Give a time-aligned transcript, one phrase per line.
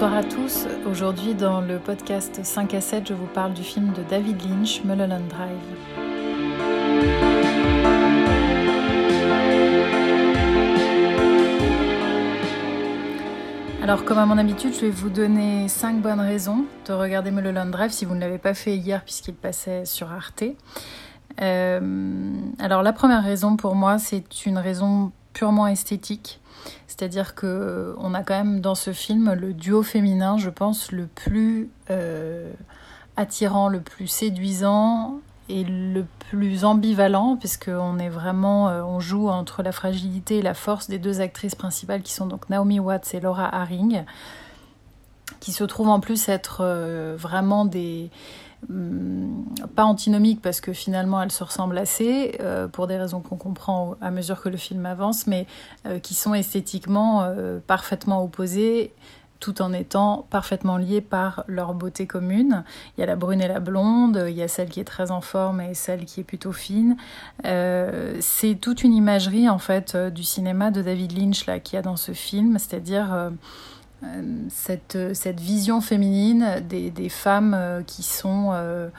[0.00, 0.68] Bonsoir à tous.
[0.88, 4.84] Aujourd'hui, dans le podcast 5 à 7, je vous parle du film de David Lynch,
[4.84, 5.58] Mulholland Drive.
[13.82, 17.72] Alors, comme à mon habitude, je vais vous donner 5 bonnes raisons de regarder Mulholland
[17.72, 20.44] Drive si vous ne l'avez pas fait hier puisqu'il passait sur Arte.
[21.40, 26.40] Euh, alors, la première raison pour moi, c'est une raison purement esthétique.
[26.86, 31.06] C'est-à-dire que on a quand même dans ce film le duo féminin, je pense, le
[31.06, 32.50] plus euh,
[33.16, 39.62] attirant, le plus séduisant et le plus ambivalent, puisqu'on est vraiment, euh, on joue entre
[39.62, 43.20] la fragilité et la force des deux actrices principales qui sont donc Naomi Watts et
[43.20, 44.04] Laura Haring,
[45.40, 48.10] qui se trouvent en plus être euh, vraiment des
[49.74, 53.94] pas antinomiques parce que finalement elles se ressemblent assez euh, pour des raisons qu'on comprend
[54.00, 55.46] à mesure que le film avance, mais
[55.86, 58.92] euh, qui sont esthétiquement euh, parfaitement opposées
[59.40, 62.64] tout en étant parfaitement liées par leur beauté commune.
[62.96, 65.12] Il y a la brune et la blonde, il y a celle qui est très
[65.12, 66.96] en forme et celle qui est plutôt fine.
[67.44, 71.82] c'est toute une imagerie en fait du cinéma de David Lynch là qu'il y a
[71.82, 73.30] dans ce film, c'est-à-dire
[74.50, 78.90] cette, cette, vision féminine des, des femmes euh, qui sont, euh,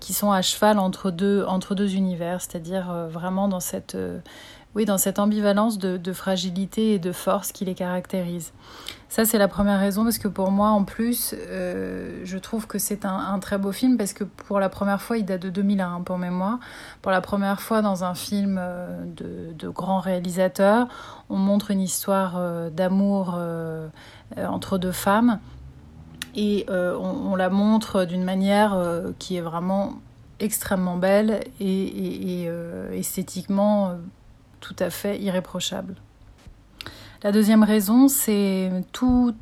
[0.00, 3.96] qui sont à cheval entre deux, entre deux univers, c'est-à-dire vraiment dans cette,
[4.74, 8.52] oui, dans cette ambivalence de, fragilité et de force qui les caractérise.
[9.08, 13.04] Ça, c'est la première raison, parce que pour moi, en plus, je trouve que c'est
[13.04, 16.18] un, très beau film, parce que pour la première fois, il date de 2001, pour
[16.18, 16.58] mémoire.
[17.02, 18.60] Pour la première fois dans un film
[19.16, 20.88] de, de grands réalisateurs,
[21.30, 23.38] on montre une histoire d'amour
[24.38, 25.38] euh, entre deux femmes.
[26.34, 29.94] Et euh, on, la montre d'une manière euh, qui est vraiment
[30.40, 32.48] extrêmement belle et,
[32.92, 33.96] esthétiquement
[34.64, 35.94] tout à fait irréprochable.
[37.22, 39.34] La deuxième raison, c'est tout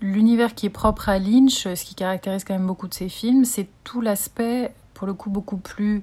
[0.00, 3.44] l'univers qui est propre à Lynch, ce qui caractérise quand même beaucoup de ses films,
[3.44, 6.02] c'est tout l'aspect, pour le coup, beaucoup plus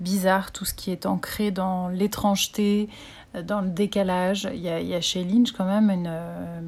[0.00, 2.88] bizarre, tout ce qui est ancré dans l'étrangeté,
[3.42, 4.48] dans le décalage.
[4.52, 6.60] Il y, a, chez Lynch quand même euh,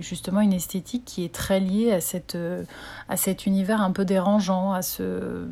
[0.00, 2.64] justement une esthétique qui est très liée à, cette, euh,
[3.08, 4.72] à cet univers un peu dérangeant.
[4.72, 5.48] À ce,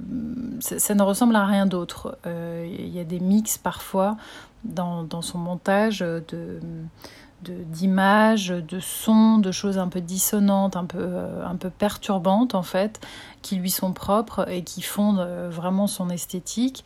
[0.61, 2.19] ça, ne ressemble à rien d'autre.
[2.27, 4.17] Euh, il y a des mix parfois
[4.67, 6.61] dans, son montage de
[7.43, 11.07] d'images, de, sons, de choses un peu dissonantes, un peu,
[11.45, 13.01] un peu perturbantes en fait,
[13.43, 16.85] qui lui sont propres et qui fondent vraiment son esthétique.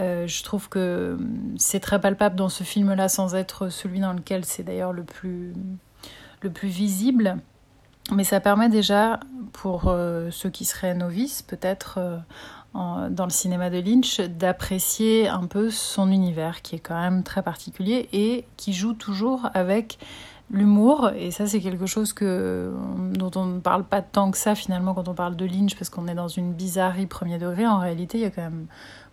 [0.00, 1.18] Euh, je trouve que
[1.56, 5.52] c'est très palpable dans ce film-là, sans être celui dans lequel c'est d'ailleurs le plus,
[6.40, 7.38] le plus visible.
[8.12, 9.20] Mais ça permet déjà,
[9.52, 12.18] pour euh, ceux qui seraient novices, peut-être euh,
[12.74, 17.42] dans le cinéma de Lynch, d'apprécier un peu son univers, qui est quand même très
[17.42, 19.98] particulier et qui joue toujours avec
[20.50, 21.10] l'humour.
[21.16, 22.72] Et ça, c'est quelque chose que,
[23.12, 25.90] dont on ne parle pas tant que ça finalement quand on parle de Lynch, parce
[25.90, 27.66] qu'on est dans une bizarrerie premier degré.
[27.66, 28.66] En réalité, il y a quand même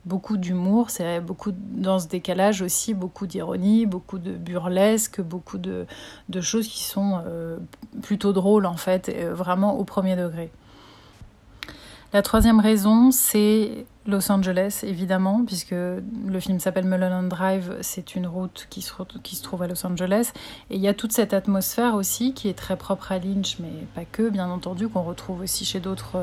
[0.06, 5.86] beaucoup d'humour, c'est beaucoup dans ce décalage aussi, beaucoup d'ironie, beaucoup de burlesque, beaucoup de,
[6.42, 7.58] choses qui sont euh,
[8.02, 10.50] plutôt drôles en fait, euh, vraiment au premier degré.
[12.18, 18.26] La troisième raison, c'est Los Angeles, évidemment, puisque le film s'appelle Mulholland Drive, c'est une
[18.26, 20.32] route qui se, trouve à Los Angeles.
[20.72, 23.70] Et il y a toute cette atmosphère aussi qui est très propre à Lynch, mais
[23.94, 26.18] pas que, bien entendu, qu'on retrouve aussi chez d'autres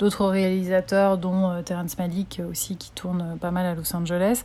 [0.00, 4.42] d'autres réalisateurs, dont euh, Terrence Malick aussi, qui tourne pas mal à Los Angeles.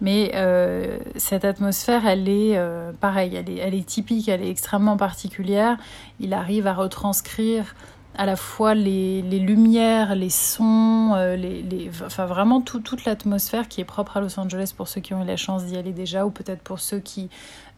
[0.00, 5.76] Mais euh, cette atmosphère, elle est euh, pareille, elle est typique, elle est extrêmement particulière.
[6.18, 7.76] Il arrive à retranscrire
[8.14, 13.04] à la fois les, les lumières, les sons, euh, les, les, enfin vraiment tout, toute
[13.04, 15.76] l'atmosphère qui est propre à Los Angeles pour ceux qui ont eu la chance d'y
[15.76, 17.30] aller déjà ou peut-être pour ceux qui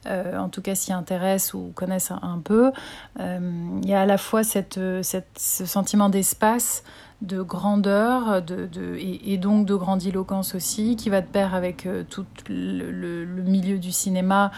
[0.07, 2.73] euh, en tout cas s'y intéressent ou connaissent un, peu.
[3.21, 6.83] Euh, il y a à la fois cette, cette, ce sentiment d'espace,
[7.25, 12.05] de grandeur de, de, et, donc de grandiloquence aussi, qui va de pair avec euh,
[12.09, 14.51] tout le, milieu du cinéma,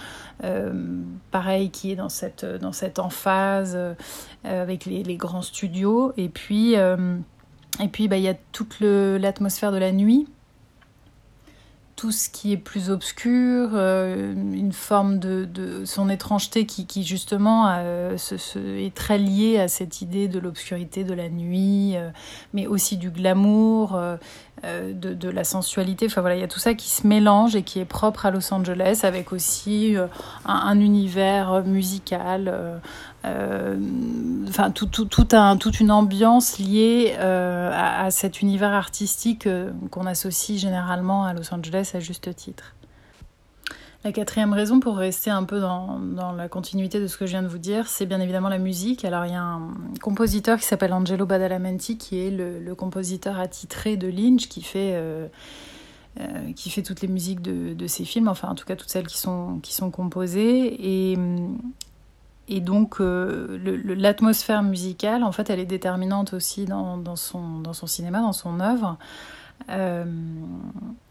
[0.44, 2.44] euh, pareil, qui est dans cette,
[2.98, 3.94] emphase euh,
[4.44, 6.12] avec les, grands studios.
[6.16, 10.28] Et puis, et puis bah, il y a toute l'atmosphère de la nuit
[11.96, 18.16] tout ce qui est plus obscur, euh, une forme de, son étrangeté qui, justement euh,
[18.56, 22.10] est très liée à cette idée de l'obscurité, de la nuit, euh,
[22.52, 23.98] mais aussi du glamour,
[24.62, 26.06] de, la sensualité.
[26.06, 28.31] Enfin voilà, il y a tout ça qui se mélange et qui est propre à
[28.31, 30.08] Los Angeles, avec aussi un,
[30.54, 32.81] un, univers musical
[34.49, 40.06] enfin tout, tout, un, toute une ambiance liée euh, à, cet univers artistique euh, qu'on
[40.06, 42.75] associe généralement à Los Angeles à juste titre.
[44.05, 45.99] La quatrième raison, pour rester un peu dans,
[46.37, 49.05] la continuité de ce que je viens de vous dire, c'est bien évidemment la musique.
[49.05, 53.96] Alors il y a un compositeur qui s'appelle Angelo Badalamenti, qui est le, compositeur attitré
[53.96, 55.26] de Lynch, qui fait, euh,
[56.20, 58.90] euh, qui fait toutes les musiques de, de, ses films, enfin en tout cas toutes
[58.90, 60.76] celles qui sont, qui sont composées.
[60.79, 61.19] Et,
[62.48, 68.32] et donc euh, l'atmosphère musicale, en fait, elle est déterminante aussi dans, son, cinéma, dans
[68.32, 68.98] son œuvre.
[69.70, 70.04] Euh,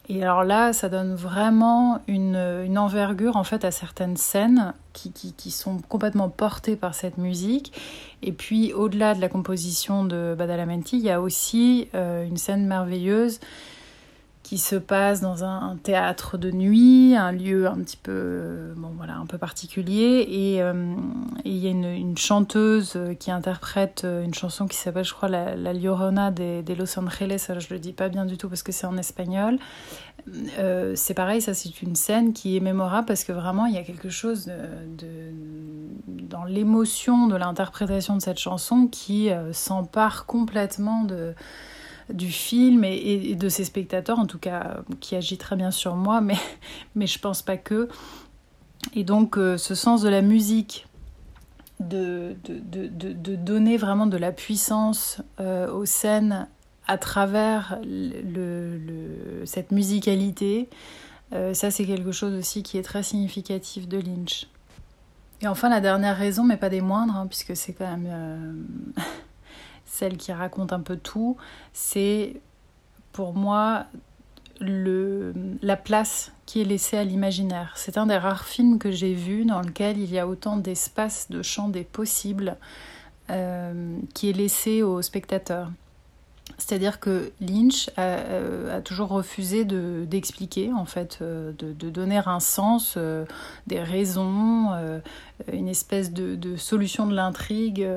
[0.08, 5.82] et alors là, ça donne vraiment une, envergure en fait à certaines scènes qui, sont
[5.90, 7.74] complètement portées par cette musique.
[8.22, 12.66] Et puis au-delà de la composition de Badalamenti, il y a aussi euh, une scène
[12.66, 13.40] merveilleuse
[14.46, 19.16] qui se passe dans un, théâtre de nuit, un lieu un petit peu, bon voilà,
[19.16, 20.24] un peu particulier.
[20.30, 20.94] Et euh,
[21.46, 26.30] il y a une, chanteuse qui interprète une chanson qui s'appelle, je crois, La, Llorona
[26.30, 27.48] de, Los Angeles.
[27.50, 29.58] Alors, je le dis pas bien du tout parce que c'est en espagnol.
[30.60, 33.78] Euh, c'est pareil, ça c'est une scène qui est mémorable parce que vraiment il y
[33.78, 35.32] a quelque chose de,
[36.08, 41.34] dans l'émotion de l'interprétation de cette chanson qui euh, s'empare complètement de
[42.14, 46.22] du film et, de ses spectateurs, en tout cas qui agit très bien sur moi,
[46.22, 46.38] mais,
[46.96, 47.90] mais je pense pas que.
[48.94, 50.88] Et donc euh, ce sens de la musique,
[51.80, 56.48] de, de, de, de donner vraiment de la puissance euh, aux scènes
[56.88, 60.70] à travers le, le, cette musicalité,
[61.34, 64.48] euh, ça c'est quelque chose aussi qui est très significatif de Lynch.
[65.42, 68.68] Et enfin la dernière raison, mais pas des moindres, hein, puisque c'est quand même
[69.86, 71.38] celle qui raconte un peu tout,
[71.74, 72.42] c'est
[73.12, 73.86] pour moi
[74.62, 77.74] la place qui est laissée à l'imaginaire.
[77.76, 81.30] C'est un des rares films que j'ai vu dans lequel il y a autant d'espace
[81.30, 82.58] de champ des possibles
[83.30, 85.72] euh, qui est laissé au spectateur.
[86.58, 92.96] C'est-à-dire que Lynch a, euh, toujours refusé d'expliquer, en fait, euh, de, donner un sens,
[92.98, 93.26] euh,
[93.68, 94.72] des raisons,
[95.52, 97.88] une espèce de, solution de l'intrigue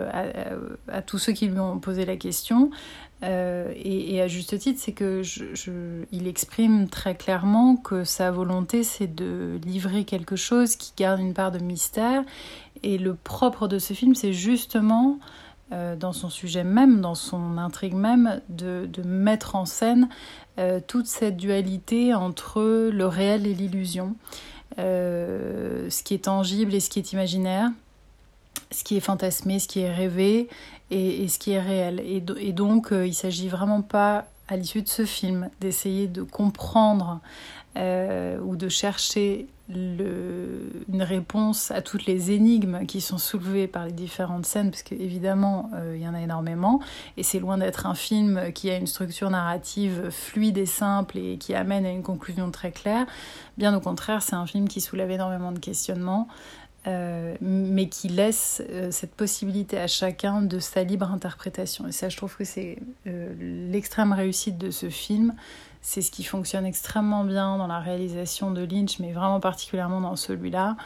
[0.88, 2.70] à, tous ceux qui lui ont posé la question.
[3.22, 5.22] Et, à juste titre, c'est que
[6.12, 11.34] il exprime très clairement que sa volonté, c'est de livrer quelque chose qui garde une
[11.34, 12.22] part de mystère.
[12.82, 15.18] Et le propre de ce film, c'est justement
[15.72, 20.08] euh, dans son sujet même, dans son intrigue même, de, de mettre en scène
[20.58, 24.14] euh, toute cette dualité entre le réel et l'illusion,
[24.78, 27.70] euh, ce qui est tangible et ce qui est imaginaire,
[28.70, 30.48] ce qui est fantasmé, ce qui est rêvé
[30.90, 32.00] et, et ce qui est réel.
[32.00, 36.22] Et, et donc, il ne s'agit vraiment pas, à l'issue de ce film, d'essayer de
[36.22, 37.20] comprendre
[37.78, 44.46] ou de chercher une réponse à toutes les énigmes qui sont soulevées par les différentes
[44.46, 46.80] scènes, parce qu'évidemment, euh, il y en a énormément,
[47.16, 51.36] et c'est loin d'être un film qui a une structure narrative fluide et simple et
[51.36, 53.06] qui amène à une conclusion très claire.
[53.58, 56.28] Bien au contraire, c'est un film qui soulève énormément de questionnements,
[56.86, 61.86] euh, mais qui laisse euh, cette possibilité à chacun de sa libre interprétation.
[61.86, 65.34] Et ça, je trouve que c'est l'extrême réussite de ce film
[65.80, 70.16] c'est ce qui fonctionne extrêmement bien dans la réalisation de Lynch, mais vraiment particulièrement dans
[70.16, 70.76] celui-là.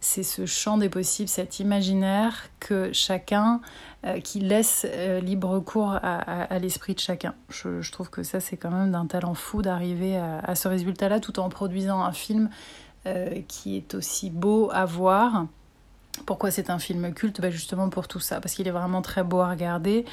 [0.00, 3.60] C'est ce champ des possibles, cet imaginaire que chacun,
[4.04, 7.34] euh, qui laisse euh, libre cours à, l'esprit de chacun.
[7.50, 11.38] Je, trouve que ça, c'est quand même d'un talent fou d'arriver à, ce résultat-là tout
[11.38, 12.50] en produisant un film
[13.06, 15.46] euh, qui est aussi beau à voir
[16.26, 19.22] pourquoi c'est un film culte bah Justement pour tout ça, parce qu'il est vraiment très
[19.22, 20.04] beau à regarder,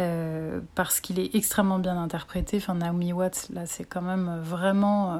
[0.00, 2.62] euh, parce qu'il est extrêmement bien interprété.
[2.74, 5.18] Naomi Watts, là, c'est quand même vraiment euh,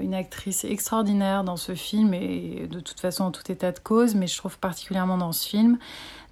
[0.00, 4.14] une actrice extraordinaire dans ce film, et de toute façon en tout état de cause,
[4.14, 5.78] mais je trouve particulièrement dans ce film.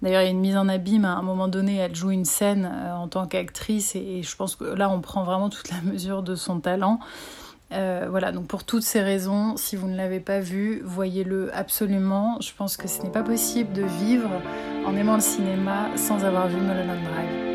[0.01, 2.25] D'ailleurs, il y a une mise en abîme, à un moment donné, elle joue une
[2.25, 5.81] scène euh, en tant qu'actrice, et, je pense que là, on prend vraiment toute la
[5.83, 6.99] mesure de son talent.
[7.73, 12.37] Euh, voilà, donc pour toutes ces raisons, si vous ne l'avez pas vu, voyez-le absolument.
[12.41, 14.29] Je pense que ce n'est pas possible de vivre
[14.85, 17.46] en aimant le cinéma sans avoir vu Mulholland Drive.